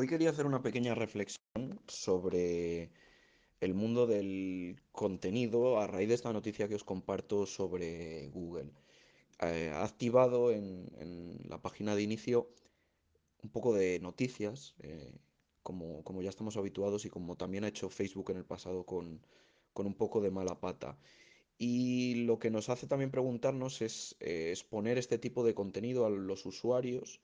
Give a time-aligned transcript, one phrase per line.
[0.00, 2.90] Hoy quería hacer una pequeña reflexión sobre
[3.60, 8.72] el mundo del contenido a raíz de esta noticia que os comparto sobre Google.
[9.42, 12.48] Eh, ha activado en, la página de inicio
[13.42, 15.12] un poco de noticias, eh,
[15.62, 19.20] como, como ya estamos habituados y como también ha hecho Facebook en el pasado con,
[19.74, 20.96] con un poco de mala pata.
[21.58, 26.08] Y lo que nos hace también preguntarnos es eh, exponer este tipo de contenido a
[26.08, 27.20] los usuarios.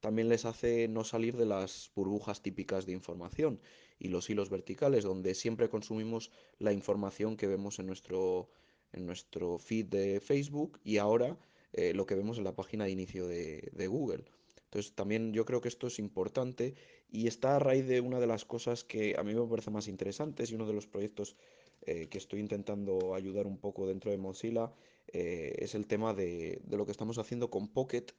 [0.00, 3.60] También les hace no salir de las burbujas típicas de información
[3.98, 8.48] y los hilos verticales, donde siempre consumimos la información que vemos en nuestro,
[8.92, 11.36] en nuestro feed de Facebook y ahora
[11.72, 14.24] eh, lo que vemos en la página de inicio de, de Google.
[14.64, 16.74] Entonces también yo creo que esto es importante
[17.10, 19.88] y está a raíz de una de las cosas que a mí me parece más
[19.88, 21.36] interesantes y uno de los proyectos
[21.82, 24.72] eh, que estoy intentando ayudar un poco dentro de Mozilla
[25.08, 28.12] eh, es el tema de, de lo que estamos haciendo con Pocket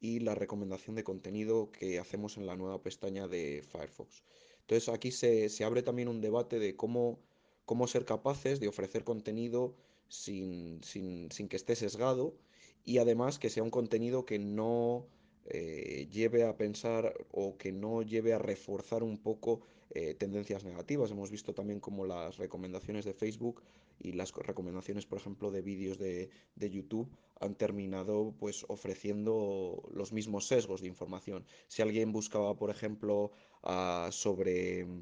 [0.00, 4.22] y la recomendación de contenido que hacemos en la nueva pestaña de Firefox.
[4.60, 7.18] Entonces aquí se, se abre también un debate de cómo,
[7.64, 9.76] cómo ser capaces de ofrecer contenido
[10.08, 12.36] sin, sin, sin que esté sesgado
[12.84, 15.06] y además que sea un contenido que no
[15.48, 21.10] eh, lleve a pensar o que no lleve a reforzar un poco eh, tendencias negativas.
[21.10, 23.62] Hemos visto también como las recomendaciones de Facebook
[23.98, 27.08] y las recomendaciones, por ejemplo, de vídeos de, de YouTube
[27.40, 31.46] han terminado pues ofreciendo los mismos sesgos de información.
[31.68, 34.98] Si alguien buscaba, por ejemplo, uh, sobre, uh,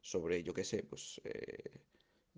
[0.00, 1.80] sobre, yo qué sé, pues eh,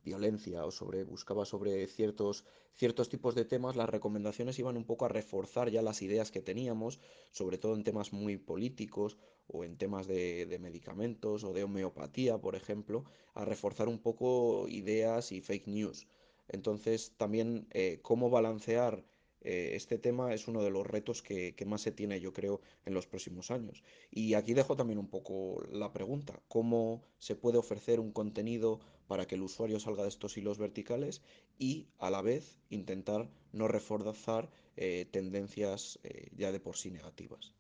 [0.05, 5.05] violencia o sobre buscaba sobre ciertos ciertos tipos de temas, las recomendaciones iban un poco
[5.05, 9.77] a reforzar ya las ideas que teníamos, sobre todo en temas muy políticos o en
[9.77, 15.41] temas de, de medicamentos o de homeopatía, por ejemplo, a reforzar un poco ideas y
[15.41, 16.07] fake news.
[16.49, 19.05] Entonces, también eh, cómo balancear
[19.43, 22.95] eh, este tema es uno de los retos que, más se tiene, yo creo, en
[22.95, 23.83] los próximos años.
[24.11, 29.27] Y aquí dejo también un poco la pregunta, ¿cómo se puede ofrecer un contenido para
[29.27, 31.23] que el usuario salga de estos hilos verticales
[31.59, 37.55] y a la vez intentar no reforzar eh, tendencias eh, ya de por sí negativas?